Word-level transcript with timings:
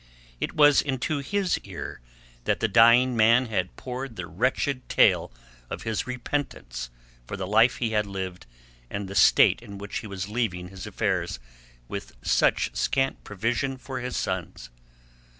It 0.39 0.55
was 0.55 0.81
into 0.81 1.19
his 1.19 1.59
ear 1.59 2.01
that 2.45 2.59
the 2.59 2.67
dying 2.67 3.15
man 3.15 3.45
had 3.45 3.75
poured 3.75 4.15
the 4.15 4.25
wretched 4.25 4.89
tale 4.89 5.31
of 5.69 5.83
his 5.83 6.07
repentance 6.07 6.89
for 7.27 7.37
the 7.37 7.45
life 7.45 7.75
he 7.75 7.91
had 7.91 8.07
lived 8.07 8.47
and 8.89 9.07
the 9.07 9.13
state 9.13 9.61
in 9.61 9.77
which 9.77 9.99
he 9.99 10.07
was 10.07 10.27
leaving 10.27 10.69
his 10.69 10.87
affairs 10.87 11.37
with 11.87 12.13
such 12.23 12.75
scant 12.75 13.23
provision 13.23 13.77
for 13.77 13.99
his 13.99 14.17
sons. 14.17 14.71